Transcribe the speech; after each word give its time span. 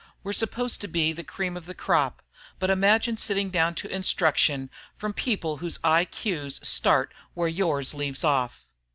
We're 0.23 0.33
supposed 0.33 0.81
to 0.81 0.87
be 0.87 1.13
the 1.13 1.23
cream 1.23 1.55
of 1.55 1.67
the 1.67 1.75
crop, 1.75 2.23
but 2.57 2.71
imagine 2.71 3.17
sitting 3.17 3.51
down 3.51 3.75
to 3.75 3.87
instruction 3.93 4.71
from 4.95 5.13
people 5.13 5.57
whose 5.57 5.77
I.Q.s 5.83 6.59
start 6.67 7.13
where 7.35 7.47
yours 7.47 7.93
leaves 7.93 8.23
off! 8.23 8.65